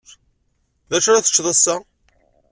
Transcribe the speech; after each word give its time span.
D 0.89 0.91
acu 0.97 1.07
ara 1.09 1.25
teččeḍ 1.25 1.47
ass-a? 1.53 1.75